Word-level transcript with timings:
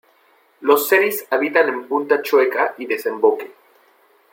Los 0.61 0.87
seris 0.89 1.27
habitan 1.29 1.69
en 1.69 1.87
Punta 1.87 2.23
Chueca 2.23 2.73
y 2.79 2.87
Desemboque. 2.87 3.51